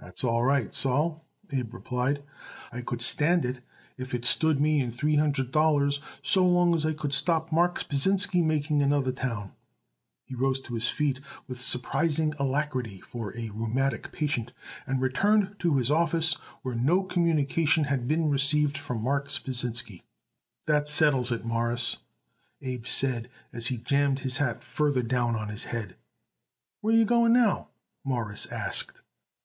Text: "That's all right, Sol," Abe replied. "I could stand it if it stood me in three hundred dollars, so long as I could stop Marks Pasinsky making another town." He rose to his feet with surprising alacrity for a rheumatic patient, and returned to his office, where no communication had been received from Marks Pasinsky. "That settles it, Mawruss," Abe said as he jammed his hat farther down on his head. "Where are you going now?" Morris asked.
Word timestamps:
"That's 0.00 0.24
all 0.24 0.42
right, 0.42 0.74
Sol," 0.74 1.24
Abe 1.52 1.74
replied. 1.74 2.24
"I 2.72 2.80
could 2.80 3.00
stand 3.00 3.44
it 3.44 3.60
if 3.96 4.12
it 4.12 4.24
stood 4.24 4.60
me 4.60 4.80
in 4.80 4.90
three 4.90 5.14
hundred 5.14 5.52
dollars, 5.52 6.00
so 6.22 6.44
long 6.44 6.74
as 6.74 6.84
I 6.84 6.92
could 6.92 7.14
stop 7.14 7.52
Marks 7.52 7.84
Pasinsky 7.84 8.42
making 8.42 8.82
another 8.82 9.12
town." 9.12 9.52
He 10.24 10.34
rose 10.34 10.60
to 10.62 10.74
his 10.74 10.88
feet 10.88 11.20
with 11.46 11.60
surprising 11.60 12.34
alacrity 12.36 13.00
for 13.00 13.30
a 13.38 13.50
rheumatic 13.50 14.10
patient, 14.10 14.52
and 14.88 15.00
returned 15.00 15.54
to 15.60 15.76
his 15.76 15.88
office, 15.88 16.32
where 16.62 16.74
no 16.74 17.04
communication 17.04 17.84
had 17.84 18.08
been 18.08 18.30
received 18.30 18.76
from 18.76 19.02
Marks 19.02 19.38
Pasinsky. 19.38 20.02
"That 20.66 20.88
settles 20.88 21.30
it, 21.30 21.44
Mawruss," 21.44 21.98
Abe 22.60 22.86
said 22.88 23.30
as 23.52 23.68
he 23.68 23.76
jammed 23.76 24.18
his 24.18 24.38
hat 24.38 24.64
farther 24.64 25.04
down 25.04 25.36
on 25.36 25.46
his 25.48 25.66
head. 25.66 25.94
"Where 26.80 26.92
are 26.92 26.98
you 26.98 27.04
going 27.04 27.32
now?" 27.34 27.68
Morris 28.02 28.46
asked. 28.46 29.00